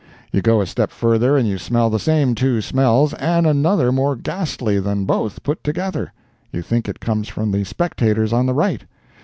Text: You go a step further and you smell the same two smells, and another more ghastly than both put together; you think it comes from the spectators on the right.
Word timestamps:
You 0.31 0.41
go 0.41 0.61
a 0.61 0.65
step 0.65 0.89
further 0.89 1.37
and 1.37 1.47
you 1.47 1.59
smell 1.59 1.91
the 1.91 1.99
same 1.99 2.33
two 2.33 2.59
smells, 2.61 3.13
and 3.13 3.45
another 3.45 3.91
more 3.91 4.15
ghastly 4.15 4.79
than 4.79 5.05
both 5.05 5.43
put 5.43 5.63
together; 5.63 6.11
you 6.51 6.63
think 6.63 6.89
it 6.89 6.99
comes 6.99 7.27
from 7.27 7.51
the 7.51 7.63
spectators 7.63 8.33
on 8.33 8.47
the 8.47 8.55
right. 8.55 8.83